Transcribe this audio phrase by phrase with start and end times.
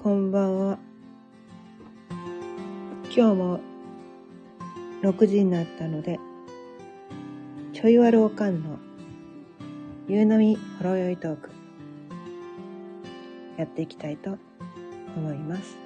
[0.00, 0.78] こんばんは。
[3.06, 3.60] 今日も
[5.02, 6.20] 6時になったので、
[7.72, 8.78] ちょいわるおかんの
[10.06, 11.50] 夕飲みほろ酔いトーク、
[13.56, 14.38] やっていきたいと
[15.16, 15.76] 思います。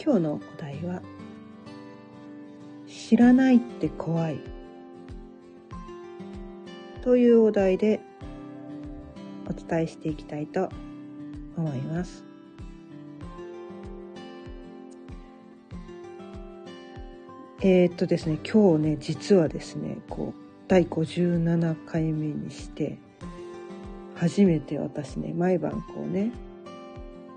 [0.00, 1.02] 今日のお題は、
[2.86, 4.38] 知らないって怖い
[7.02, 7.98] というお題で
[9.48, 10.89] お伝えしていきたいと思います。
[11.56, 12.24] 思います。
[17.62, 22.98] えーっとですね、今日ね、実はですね、こう、第57回目にして、
[24.14, 26.32] 初めて私ね、毎晩こうね、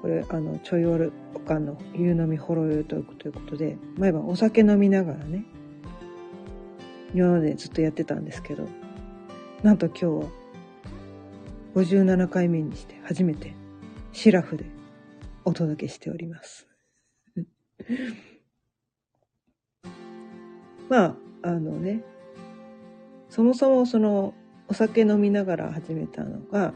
[0.02, 5.44] これ、あの、ちょいわるおかんの夕飲みほろ酔いトークということで、毎晩お酒飲みながらね、
[7.14, 8.68] 今までずっとやってたんですけど、
[9.62, 10.24] なんと今日は
[11.76, 13.56] 57回目にして初めて
[14.14, 14.66] シラフで
[15.44, 16.68] お届けしております。
[20.88, 22.04] まあ、あのね、
[23.30, 24.34] そもそもその
[24.68, 26.74] お酒飲みながら始めたのが、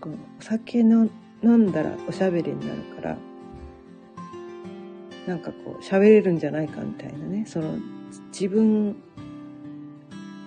[0.00, 1.08] このお酒の
[1.42, 3.18] 飲んだらおしゃべりになるから、
[5.26, 7.78] なんかこう喋れるんじゃないかみたいなね、その
[8.28, 8.96] 自分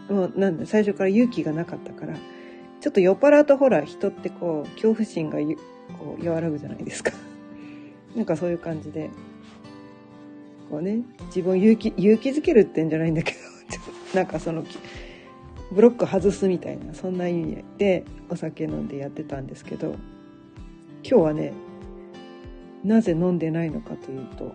[0.09, 2.15] もうなんだ最初から勇気がなかったから
[2.81, 5.37] ちょっと酔っ払うとほら人ってこう恐怖心が
[5.97, 7.11] こう和らぐじゃないですか。
[8.15, 9.09] なんかそういう感じで。
[10.69, 13.39] こうね自分を勇気勇気づけるってんじゃないんだけど
[13.71, 14.63] ちょっとなんかその
[15.71, 19.95] ブロック外すみたいなそんな意味でお酒飲んでやってたんですけど
[21.03, 21.53] 今日はね
[22.83, 24.53] なぜ飲んでないのかというと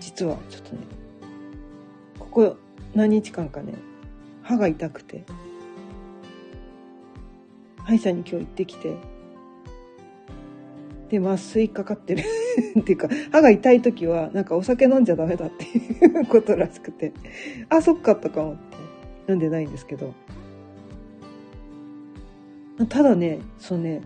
[0.00, 0.82] 実はちょっとね
[2.18, 2.56] ここ
[2.94, 3.74] 何日間かね
[4.42, 5.24] 歯が痛くて
[7.88, 8.96] 歯医者に今日行ってきて。
[11.08, 12.22] で麻酔かかってる。
[12.78, 17.14] っていうか歯が痛い時はなんかお酒飲んじゃダメだっていう ことらしくて。
[17.70, 19.32] あそっかとか思って。
[19.32, 20.12] 飲んでないんですけど。
[22.90, 24.02] ただねそうね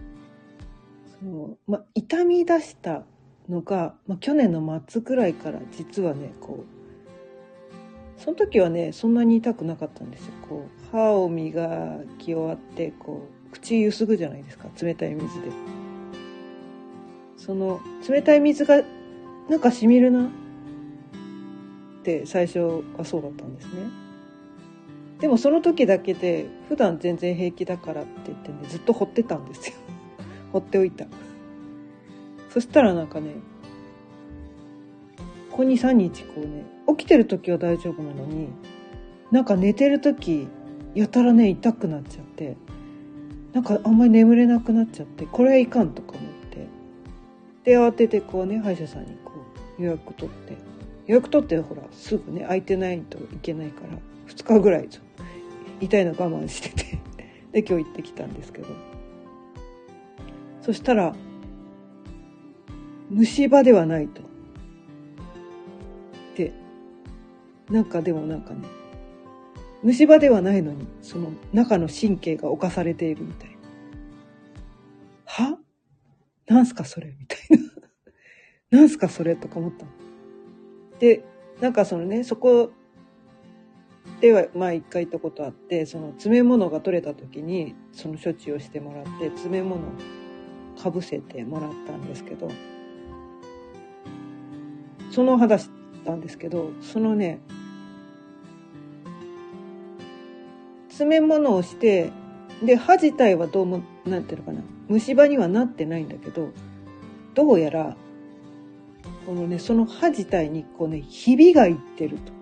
[1.18, 3.04] その、ま、痛み出した
[3.48, 10.32] のが、ま、去年の末くらいから実はねこうその時はねそんなに痛くなかったんですよ。
[10.48, 15.48] こう歯を磨き終わってこう口ゆすぐじゃないですか冷たい水で。
[17.36, 18.82] その冷たい水が
[19.48, 20.28] なんかしみるなっ
[22.02, 23.72] て最初はそうだったんですね。
[25.20, 29.76] でもその時だけで普段全然平気だからって言ってねずっと放ってたんですよ。
[30.52, 31.06] 放っておいた。
[32.50, 33.34] そしたらなんかね
[35.50, 36.64] ここ23日こうね
[36.96, 38.48] 起きてる時は大丈夫なのに
[39.30, 40.48] なんか寝てる時
[40.94, 42.56] やたらね痛くなっちゃって。
[43.52, 46.66] なんかあんまり眠れなくなっちゃってこれはいかんとか思って。
[47.64, 49.32] で慌ててこうね歯医者さんにこ
[49.78, 50.56] う予約取って。
[51.06, 53.98] 予約取ってほらすぐね空いてないといけないから
[54.28, 54.88] 2日ぐらい
[55.80, 56.98] 痛いの我慢してて。
[57.52, 58.68] で今日行ってきたんですけど。
[60.62, 61.14] そしたら
[63.10, 64.22] 虫歯ではないと。
[66.36, 66.52] で
[67.68, 68.60] なんかでもなんかね
[69.82, 73.56] 虫歯ではないのにその中の神経が侵されているみたいな。
[75.24, 75.58] は？
[76.46, 77.38] なんすかそれみたい
[78.70, 78.78] な。
[78.78, 79.90] なんすかそれとか思ったの。
[80.98, 81.24] で
[81.60, 82.70] なんかそのねそこ
[84.20, 89.90] ではまあ一回行ったことあってその詰め物が取れた時にその処置をしてもらって詰め物を
[90.80, 92.48] かぶせてもらったんですけど
[95.10, 95.70] その話し
[96.04, 97.40] たんですけどそのね
[101.02, 102.12] 詰め物をして
[102.62, 104.62] で歯自体はどうもなんていうのかな。
[104.88, 106.50] 虫歯にはなってないんだけど
[107.34, 107.96] どうやら
[109.26, 112.32] このねその歯自体にこうねひびがいってると。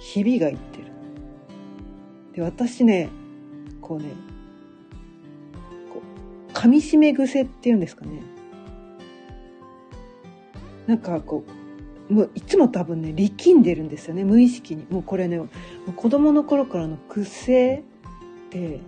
[0.00, 0.84] ひびがいってる。
[2.34, 3.10] で私ね
[3.82, 4.06] こうね
[5.92, 6.00] こ
[6.48, 8.22] う噛み締め癖っていうんですかね。
[10.86, 11.61] なんかこう
[12.12, 14.86] もういつも多分ね力んでるんですよね無意識に。
[14.90, 15.48] もうこれねも
[15.88, 17.82] う子供の頃からの癖
[18.50, 18.80] で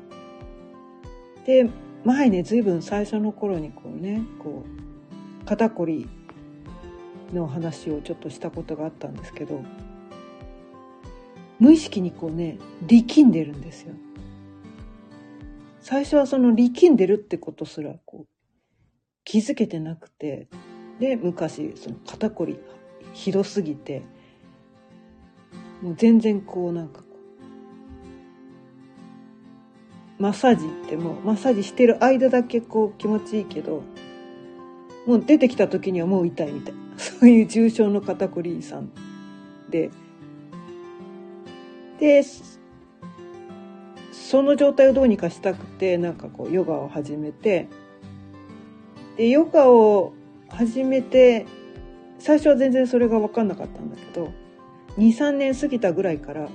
[1.47, 1.69] で
[2.05, 4.65] 前ね随分最初の頃にこうねこ
[5.43, 6.09] う肩こり
[7.32, 9.62] の話をちょっとしたことがあったんですけど
[11.59, 13.94] 無意識にこうね力んでるんですよ。
[15.81, 18.27] 最初はその力んでるってことすらこう
[19.25, 20.49] 気づけてなくて
[20.99, 22.59] で昔その肩こり
[23.12, 24.03] ひどすぎて
[25.83, 27.05] もう全然こうなんか
[30.19, 33.83] マッサージってもうマッサージしてる間だけこう気持ちいいけど
[35.06, 36.81] もう出てきた時にはもう痛いみたいな。
[36.97, 38.91] そういう重症の肩こりさん
[39.69, 39.91] で。
[41.99, 42.23] で
[44.12, 47.69] その状態をどうにかしたくてなんかこうヨガを始めて。
[49.17, 50.12] でヨガを
[50.49, 51.47] 始めて
[52.25, 54.32] 最初は全然それが分かんなかったんだけど
[54.97, 56.49] 23年過ぎたぐらいから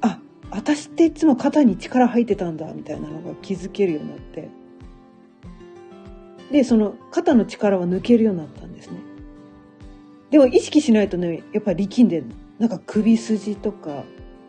[0.00, 0.18] あ
[0.50, 4.48] 私っていつも肩に力入ってたんだみたいなのが気づけるようになって
[6.50, 8.98] でその肩の力は抜けるようになったんですね。
[10.30, 12.26] でも意識しないとねやっぱり力んでる
[12.58, 14.02] なんか首筋とか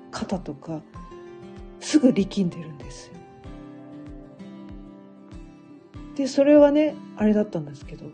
[0.10, 0.82] 肩とか
[1.80, 3.14] すぐ力んでるんですよ。
[6.16, 8.06] でそれはねあれだったんですけど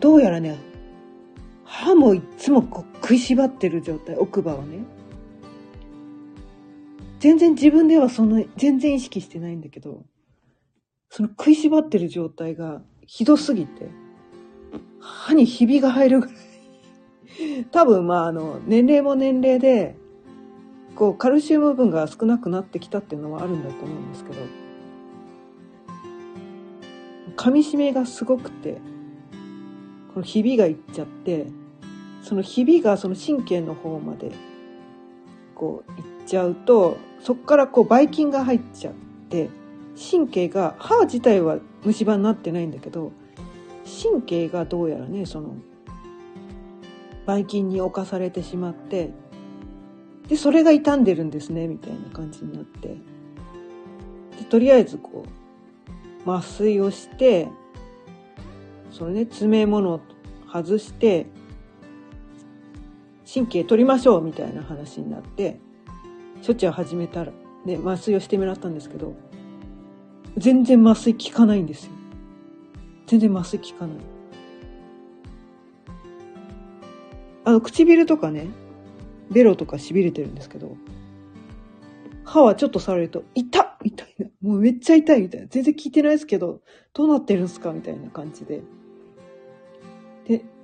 [0.00, 0.71] どうやらね
[1.72, 4.84] 歯もいつもこう食いしばってる状態奥歯をね。
[7.18, 10.04] 全然自分ではその全然意識してないんだけど
[11.08, 13.88] その食いしばってる状態がひどすぎて
[15.00, 16.34] 歯にひびが入るぐらい。
[17.72, 19.96] 多分まああの年齢も年齢で
[20.94, 24.36] こうカルシウム分が少なくなってきたっていうのはあるんだと思うんですけど
[27.34, 28.78] 噛み締めがすごくて
[30.12, 31.46] このひびがいっちゃって
[32.22, 34.32] そのひびがその神経の方まで
[35.54, 38.94] こういっちゃうとそこからこうばい菌が入っちゃっ
[39.28, 39.50] て
[40.10, 43.12] 神経が歯自体は虫歯になってないんだけど
[44.02, 45.54] 神経がどうやらねその
[47.26, 49.10] ばい菌に侵されてしまって
[50.28, 52.96] でそれが傷んでるんですねみたいな感じになって。
[54.38, 55.26] でとりあえずこ
[56.26, 57.48] う麻酔をして
[58.90, 60.00] そのね詰め物を
[60.50, 61.26] 外して
[63.32, 65.58] 神経取りましょうみたいな話になって
[66.46, 67.32] 処置を始めたら、
[67.64, 69.14] ね、麻酔をしてもらったんですけど
[70.36, 71.92] 全然麻酔効かないんですよ。
[73.06, 73.96] 全然麻酔効かない。
[77.44, 78.46] あの唇とかね
[79.30, 80.76] ベロとか痺れてるんですけど
[82.24, 84.26] 歯はちょっと触ると「痛っ!」みたいな。
[84.42, 85.46] もうめっちゃ痛いみたいな。
[85.48, 86.60] 全然効いてないですけど
[86.94, 87.72] どうなってるんすか？
[87.72, 88.62] みたいな感じで。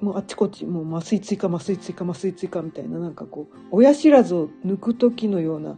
[0.01, 5.77] もうあっちこっちもう麻酔追加麻酔追加麻酔追加みたいななんかこう親知らずを抜く時のような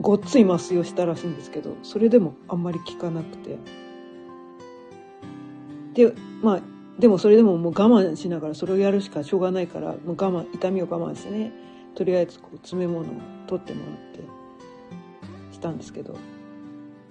[0.00, 3.58] ごっつい麻酔をしたらしいんですけどそれでもあんまり効かなくて。
[5.94, 6.12] で
[6.42, 6.62] まあ
[6.98, 11.52] でもそれでももう我慢しながらそれをやるしかしょうがないからもう我慢痛みを我慢してね
[11.94, 13.12] とりあえずこう詰め物を
[13.46, 16.16] 取ってもらってしたんですけど。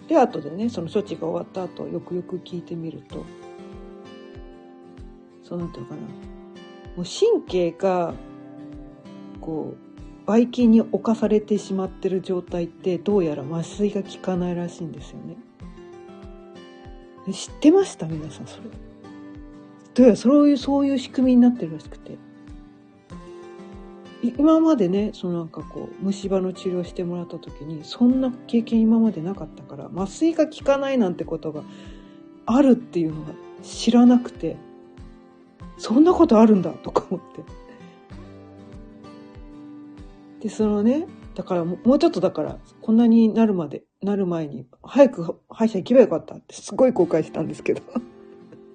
[0.07, 3.23] で後でねその処置が終わった後よくよく聞いてみると
[5.43, 6.32] そうなんていうかな。
[6.95, 8.13] もう神経が
[9.41, 15.35] こうばい菌に侵されてしまってる状態ってどうやら麻酔が効かないらしいんですよね。
[17.33, 18.05] 知ってました？
[18.07, 18.63] 皆さんそれ。
[19.93, 22.17] どうやらそういうそういう仕組みになってるらしくて。
[24.37, 31.63] 今までねそのなんかこう虫歯の治療してもらった時にそんな経験今までなかったから麻酔が効かないなんてことが
[32.45, 34.55] あるっていうのが知らなくて
[35.83, 37.43] そんなことあるんだとか思って。
[40.39, 47.81] でそのねだからもうちょっとだからこんなになるまでなる前に早く歯医者行けばよかったってすごい後悔したんですけど。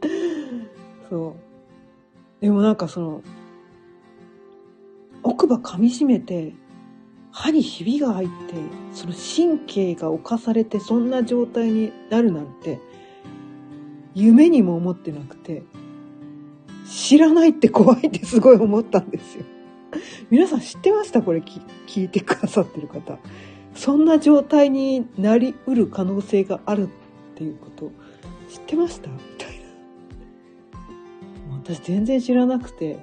[1.09, 1.35] そ
[2.41, 2.43] う。
[2.43, 3.23] でもなんかその
[5.23, 6.53] 奥歯噛みしめて
[7.31, 8.35] 歯にひびが入って
[8.93, 12.79] その神経が侵されてそんな状態になるなんて
[14.15, 15.62] 夢にも思ってなくて。
[16.88, 19.45] 知らないって怖いってすごい思ったんですよ。
[20.30, 21.23] 皆さん知ってました？
[21.23, 21.42] これ
[21.87, 23.18] 聞いてくださってる方。
[23.75, 26.90] そんな状態になりうる可能性があるっ
[27.37, 27.92] ていうこと
[28.50, 29.11] 知ってました？
[29.11, 29.64] みたいな。
[31.62, 32.99] 私全然知らなくて、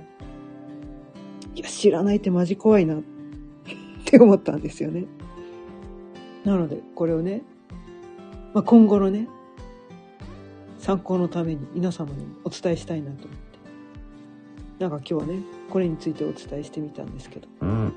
[1.55, 3.03] いや、知らないってマジ怖いなっ
[4.05, 5.05] て思ったんですよね。
[6.43, 7.43] なので、これをね、
[8.53, 9.27] まあ、今後のね、
[10.79, 13.27] 参考のために皆様にお伝えしたいなと。
[14.79, 15.39] なんか今日はね、
[15.69, 17.47] これについてお伝えしてみたんですけど。
[17.61, 17.93] うん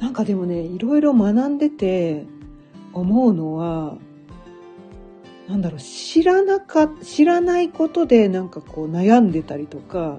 [0.00, 2.26] なんかでもね、いろいろ学んでて
[2.92, 3.96] 思うのは、
[5.48, 10.18] なんだろう、知らなか、知らないことでなんかこう悩んでたりとか、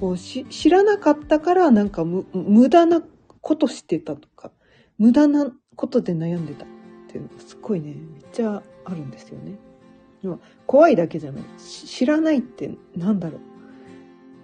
[0.00, 3.02] こうし知らなかったからなんか無駄な
[3.40, 4.50] ことしてたとか、
[4.98, 6.68] 無駄なことで悩んでたっ
[7.08, 9.58] ていうのがすごいね、めっちゃあるんですよね。
[10.66, 11.44] 怖いだけじゃない。
[11.58, 13.38] 知らないってなんだろ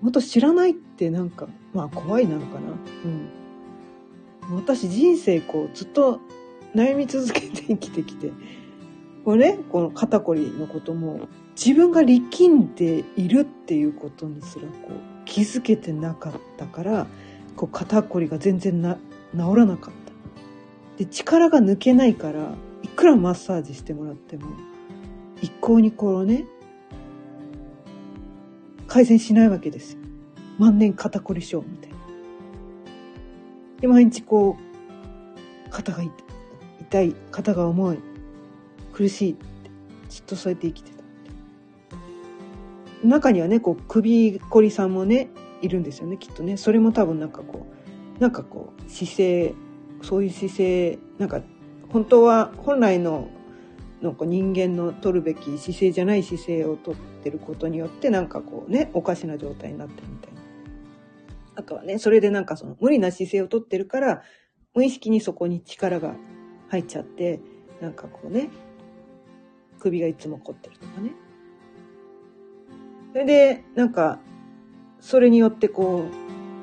[0.02, 0.04] う。
[0.04, 2.70] もっと知らないってなんか、まあ怖いなのかな。
[4.50, 4.56] うん。
[4.56, 6.20] 私人生こうずっと
[6.74, 8.32] 悩み続けて生きてきて、
[9.24, 17.06] これね、この肩こりのことも自分が力んでいるっていうことにすらこう気づけてなかったから、
[17.56, 18.96] こう肩こりが全然な
[19.34, 19.94] 治らなかっ
[20.96, 21.04] た。
[21.04, 24.46] で、力が抜けないから、いくらマッサージしてもらっても、
[25.42, 26.46] 一向にこうね、
[28.86, 30.00] 改善しないわけですよ。
[30.58, 31.96] 万年肩こり症みたいな。
[33.80, 36.02] で、毎日こう、肩が
[36.80, 37.98] 痛い、肩が重い、
[38.92, 39.46] 苦しいって、
[40.08, 40.98] ずっとそうやって生きてた。
[43.06, 45.28] 中にはね、こう、首こりさんもね、
[45.62, 46.56] いるんですよね、きっとね。
[46.56, 47.66] それも多分なんかこ
[48.18, 49.54] う、なんかこう、姿勢、
[50.02, 51.42] そういう姿勢、なんか、
[51.92, 53.28] 本当は、本来の、
[54.02, 60.40] なんか人間の取るべき姿勢じゃない姿勢をとってることによって、なんかこうね、おかしな状態になってるみたいな。
[61.56, 64.22] あとはね、それでなんかその無理な姿勢をとってるから、
[64.74, 66.14] 無意識にそこに力が
[66.68, 67.40] 入っちゃって、
[67.80, 68.50] なんかこうね、
[69.80, 71.10] 首がいつも凝ってるとかね。
[73.12, 74.20] それで、なんか、
[75.00, 76.04] それによってこ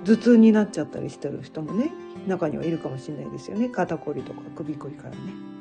[0.04, 1.92] う、頭痛になっちゃったりしてる人もね、
[2.28, 3.70] 中にはいるかもしれないですよね。
[3.70, 5.55] 肩こりとか首こりからね。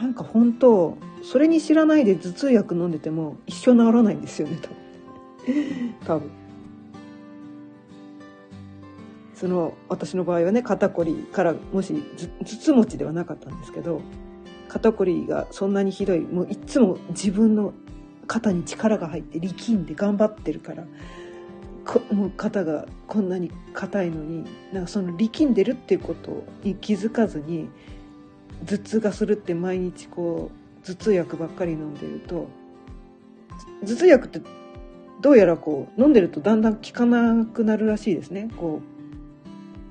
[0.00, 5.94] なんか本当、それに知らないで頭痛薬飲んでても一生治らないんですよね、多分。
[6.06, 6.30] 多分。
[9.34, 11.94] その私の場合はね肩こりからもし
[12.40, 14.00] 頭痛持ちではなかったんですけど
[14.66, 17.72] 肩こりがそんなにひどいもういつも自分の
[18.26, 20.84] 肩に力が入って力んで頑張ってるから
[22.12, 27.68] もう肩がこんなに硬いのになんかその力んでるっていうことに気づかずに
[28.66, 30.50] 頭痛がするって毎日こ
[30.82, 32.48] う頭痛薬ばっかり飲んでると
[33.82, 34.40] 頭痛薬って
[35.20, 38.48] どうやらこう飲んでるとだんだん効かなくなるらしいですね。
[38.56, 38.80] こ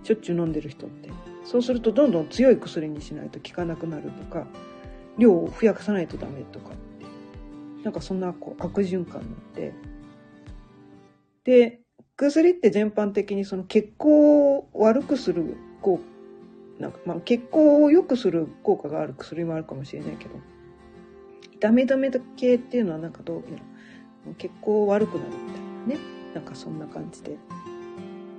[0.03, 1.09] うしょっちゅう飲んでる人って。
[1.43, 4.47] そうするとどんどん強い薬にしないと効かなくなるとか
[5.17, 6.77] 量を増やさないとダメとかって。
[7.83, 9.73] なんかそんなこう悪循環になって。
[11.43, 11.81] で
[12.15, 15.99] 薬って全般的にその血行を悪くする効
[16.79, 20.31] なんかまあ血行を良くする効果がある薬もあるかもしれないけど。
[21.57, 25.35] 痛み止め系っていうのはなんかどうやら血行悪くなるみ
[25.87, 26.17] たいなね。
[26.35, 27.37] なんかそんな感じで。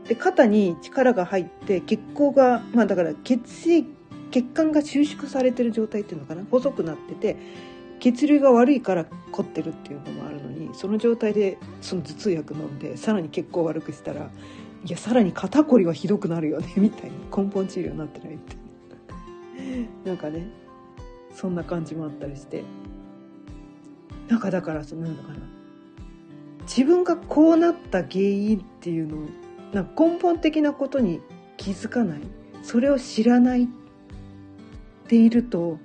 [0.07, 3.89] で肩に力が入って血行がまあだから血液
[4.31, 6.45] 血管が収縮されてる状態っていうのかな。
[6.49, 7.37] 細くなってて
[7.99, 14.31] 血流が悪いから凝ってるっていうのもあるのにその状態でその頭痛薬飲んでさらに血行悪くしたら
[14.85, 18.57] いやさらに肩こりはひどくなるよね みたいに根本治療になってないって。
[20.05, 20.47] なんかね
[21.35, 22.65] そんな感じもあったりして。
[24.29, 25.39] なんかだからそのなんだかな。
[26.63, 29.21] 自分がこうなった原因っていうのを
[29.73, 31.21] なんか根本的なことに
[31.57, 32.21] 気づかない。
[32.63, 33.69] それを知らないっ
[35.07, 35.79] ていると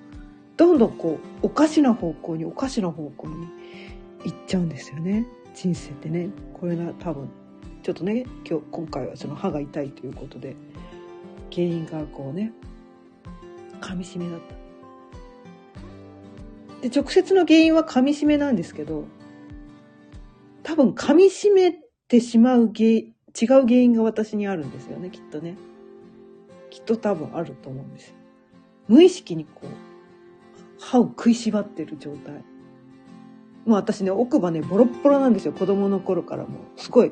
[0.58, 3.48] どんどんこうおかしな方向におかしな方向に
[4.26, 5.26] 行っちゃうんですよね。
[5.54, 6.30] 人生ってね。
[6.54, 7.30] これが多分
[7.84, 10.56] ちょっとね今日今回はその歯が痛いということで
[11.52, 12.52] 原因がこうね
[13.82, 14.40] 噛みしめだっ
[16.82, 19.06] たで直接の原因は噛みしめなんですけど
[20.64, 25.58] 多分噛みしめてしまう原違う原因が私にあるんですよね、きっとね。
[26.70, 28.16] きっと多分あると思うんですよ。
[28.88, 29.68] 無意識にこう、
[30.80, 32.36] 歯を食いしばってる状態。
[33.66, 35.54] もう私ね、奥歯ね、ボロッボロなんですよ。
[35.54, 36.60] 子供の頃からも。
[36.78, 37.12] すごい、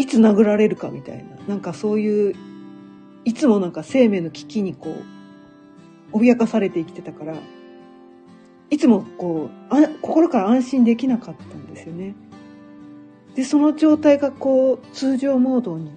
[0.00, 1.24] いつ殴られるかみたいな。
[1.46, 2.34] なんかそういう、
[3.26, 4.96] いつもなんか生命の危機にこ
[6.14, 7.36] う、脅かされて生きてたから、
[8.70, 12.14] いつもこう、あ心から安心できなかったんですよね。
[13.34, 15.90] で、その状態がこう、通常モードに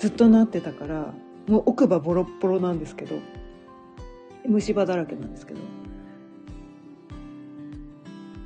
[0.00, 1.14] ずっとなってたから、
[1.46, 3.14] もう奥歯ボロッボロなんですけど、
[4.46, 5.60] 虫歯だらけなんですけど、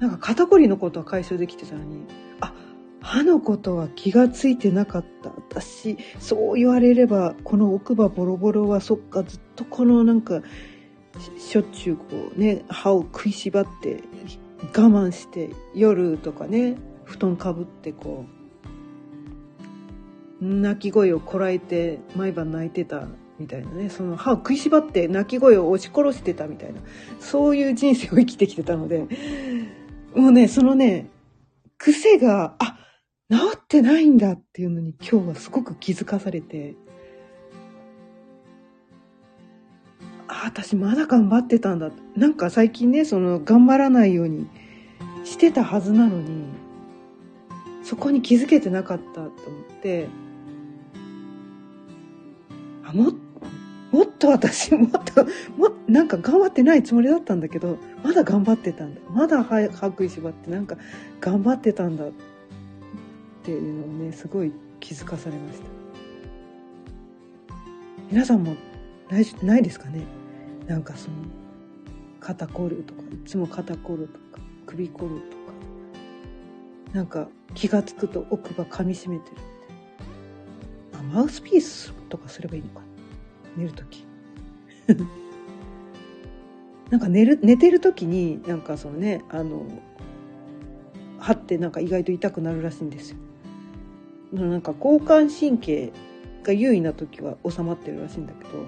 [0.00, 2.25] なんか肩こりのことは解消できてたのに、
[3.16, 5.30] 歯のことは気がついてなかった。
[5.30, 10.42] 私、そう言われれば、この奥歯ボロボロはそっか、ずっとこのなんか、
[11.38, 12.04] しょっちゅうこ
[12.36, 14.02] うね、歯を食いしばって
[14.64, 18.26] 我慢して夜とかね、布団かぶってこ
[20.42, 23.08] う泣き声をこらえて毎晩泣いてた
[23.38, 26.80] みたいなねその歯を食いしばって泣き声を押し殺してたみたいな
[27.18, 29.06] そういう人生を生きてきてたので
[30.14, 31.08] もうねそのね
[31.78, 32.76] 癖があ
[33.28, 36.76] 治ってないんだっていうのに今日はすごく気づかされて。
[40.28, 41.90] あ私まだ頑張ってたんだ。
[42.16, 44.48] なんか最近ねその頑張らないように
[45.24, 46.44] してたはずなのに
[47.82, 49.32] そこに気づけてなかったと思っ
[49.82, 50.08] て。
[52.84, 53.12] あも
[53.90, 55.24] もっと私 もっと
[55.56, 59.00] もなんか頑張ってないつもりだったんだけどまだ頑張ってたんだ。
[59.10, 60.76] まだ歯歯食いしばってなんか
[61.20, 62.06] 頑張ってたんだ。
[62.06, 62.10] っ
[63.46, 65.66] ていうのをねすごい気づかされました。
[68.10, 68.56] 皆さんも
[69.08, 70.02] ないないですかね？
[70.66, 71.16] なんかその
[72.20, 75.46] 肩こるとかいつも肩こるとか首こるとか。
[76.92, 79.36] なんか気が付くと奥歯噛みしめてる
[80.94, 82.80] あマウスピースとかすればいいのか
[83.56, 84.06] 寝る時。
[86.90, 89.66] なんか寝る寝てる時になんかそのねあの
[91.18, 93.18] 歯ってなんか意外と痛くなるらしいんですよ。
[94.44, 95.92] なんか交感神経
[96.42, 98.64] が優位な時は収まってるらしいんだけど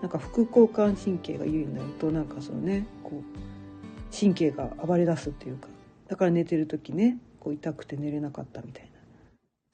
[0.00, 5.68] なんか副交感神経が優位になるとなんかそのねこう神経が暴れ出すっていうか
[6.08, 8.90] だから寝てる時ねこう痛くて寝れなかったみたい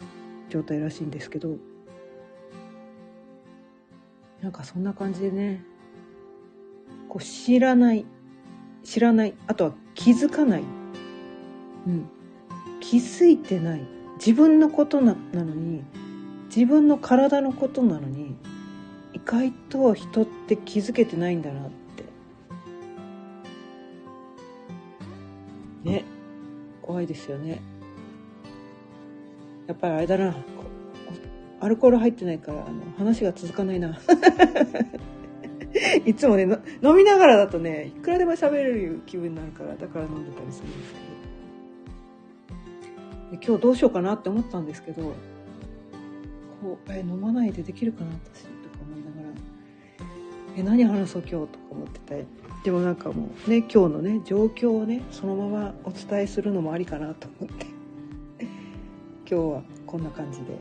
[0.00, 0.07] な
[0.50, 1.57] 状態らしいんですけど
[4.43, 5.64] なんかそんな感じでね
[7.09, 8.05] こう知らない
[8.85, 10.62] 知らないあとは気づかない、
[11.87, 12.09] うん、
[12.81, 13.98] 気づいてない。
[14.19, 15.85] 自分のことなのに
[16.55, 18.37] 自分の体のことなのに
[19.13, 22.05] 意外と人って気づけてないんだなって。
[25.89, 26.05] ね。
[26.83, 27.61] 怖いですよね。
[29.67, 30.35] やっぱりあれだな。
[31.61, 33.99] アルコール入ってないからあの話が続かないな。
[36.07, 36.45] いつもね
[36.83, 41.08] 飲みながらだとねいくらでも喋れる気分になるからだから飲んでたりするんですけど。
[43.32, 45.02] 今日どうしようかなって思ったんですけど
[46.62, 49.35] こうえ飲まないでできるかな私とか思いながら
[50.56, 52.26] え何話そう今日とか思ってて
[52.64, 57.66] でもなんかもうね今日のね状況をねそのままお伝えするのもありかなと思って。
[59.30, 60.58] 今日はこんな感じで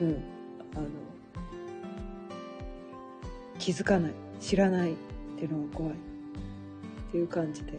[0.00, 0.22] うん
[0.76, 0.86] あの
[3.58, 4.96] 気づかない知らないっ
[5.36, 5.96] ていうのが怖いっ
[7.10, 7.78] ていう感じで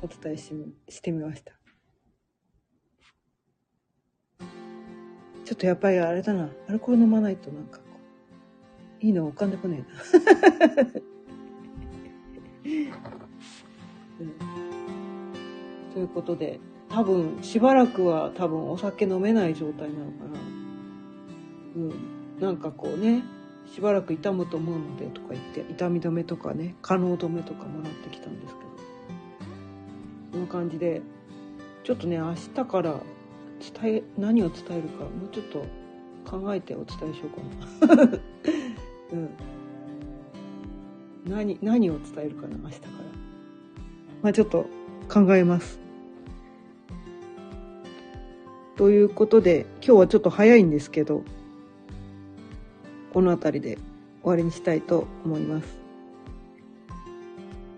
[0.00, 0.52] お伝えし
[0.88, 1.61] してみました。
[5.52, 6.48] ちょっとやっぱりあれだな。
[6.66, 7.84] アルコール飲まないとなんかこ
[9.02, 10.82] ういいの浮かんでこねえな、
[14.20, 14.32] うん、
[15.92, 20.40] ということで多分しばらくは多分お酒飲めない状態なのかな。
[21.76, 21.92] うん。
[22.40, 23.22] なんかこうね
[23.66, 28.70] しばらく痛むと思うのでとか言って痛み止めとかね可能止めとかもらってきたんですけど。
[30.32, 31.02] その感じで
[31.84, 33.02] ちょっとね明日から
[33.62, 35.64] 伝え何を伝えるかもうちょっと
[36.24, 37.24] 考えてお伝えしよ
[37.80, 38.02] うかな、
[39.12, 39.28] うん、
[41.24, 42.92] 何何を伝えるかな明日から。
[44.22, 44.66] まあちょっと
[45.08, 45.80] 考えます。
[48.76, 51.22] ということで今日はちょっと早いんですけど
[53.12, 53.76] この辺りで
[54.22, 55.82] 終わりにしたいと思います。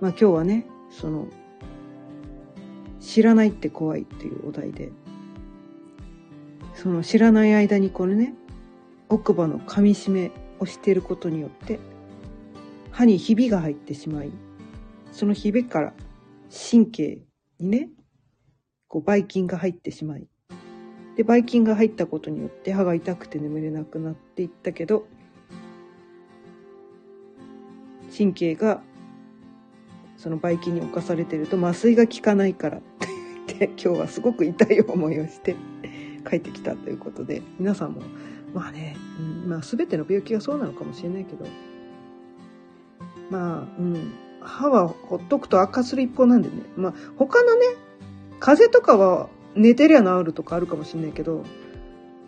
[0.00, 1.26] まあ今日はね、その、
[3.00, 4.92] 知らないって怖いっていうお題で、
[6.84, 8.34] その知らない間にこれね、
[9.08, 11.78] 奥歯の噛み締めをしていることによって、
[12.90, 14.30] 歯にひびが入ってしまい、
[15.10, 15.94] そのひびから
[16.70, 17.22] 神経
[17.58, 17.88] にね、
[18.86, 20.26] こう、ばい菌が入ってしまい、
[21.16, 25.06] で、ばい菌が入ったことによって歯が痛くて眠れなくなっていったけど、
[28.14, 28.82] 神経が
[30.18, 33.06] そのばい菌に侵されてると麻酔が効かないからって
[33.46, 35.56] 言って今日はすごく痛い思いをして
[36.28, 38.02] 帰ってきたということで皆さんも
[38.52, 41.46] まあね、うん、まあ全ての病気がそうなのかもしれないけど
[43.30, 47.66] まあうん歯はほっとくと悪化する一方なんでねまあ他のね
[48.40, 51.44] 風邪とかは寝てりゃ治るとかあるかもしれないけど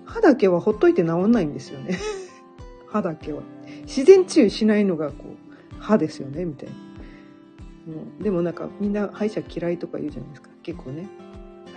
[0.06, 1.98] 歯だけはほっといて治んないんですよね。
[2.88, 3.42] 歯だけは。
[3.82, 6.74] 自然治癒しないのがこう歯ですよねみたいな。
[8.22, 11.06] でもなんかみんな歯医者嫌いとか言うじゃないですか結構ね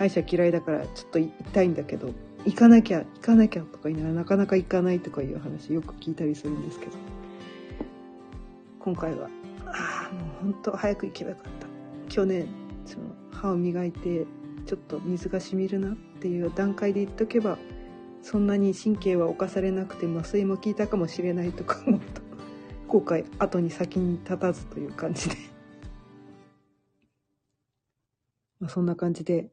[0.00, 2.10] 歯医者嫌いだからちょっと痛いんだけど
[2.46, 6.92] 行かなきゃ行かなきゃとか言いながらなかなか行かないとかいう話よく聞いたりするんですけど
[8.78, 9.28] 今回は
[9.66, 11.66] ああもう本当早く行けばよかった
[12.08, 12.48] 去年
[12.86, 14.24] その歯を磨いて
[14.64, 17.58] ちょっと水がしみるなっていう段階で言っとけば
[18.22, 22.22] そんなに神経は侵されなくて麻酔も効いたかもしれないとか思うと
[22.88, 25.36] 後悔後に先に立たずという感じで
[28.60, 29.50] まあそんな感じで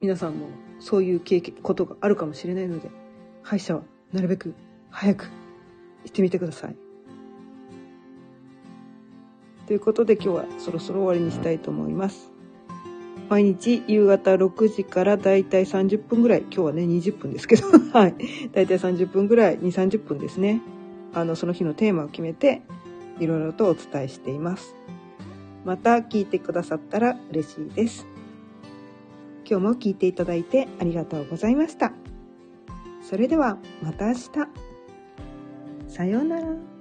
[0.00, 0.46] 皆さんも
[0.78, 2.88] そういう経験ことがあるかもしれないので
[3.42, 3.82] 歯医者は
[4.12, 4.54] なるべく
[4.90, 5.24] 早く
[6.04, 6.76] 行ってみてください。
[9.66, 12.30] ということで今日はそろそろ終わりにしたいと思います。
[13.28, 18.14] 毎日夕方6時からだいたい30分ぐらい、今日はね20分ですけど、 はい。
[18.52, 20.62] だいたい30分ぐらい、2、30分ですね。
[21.12, 22.62] あの、その日のテーマを決めて、
[23.20, 24.74] いろいろとお伝えしています。
[25.66, 28.06] また聞いてくださったら嬉しいです。
[29.48, 31.92] 今日も聞いていただいてありがとうございました。
[33.00, 34.20] それではまた明日。
[35.88, 36.77] さようなら。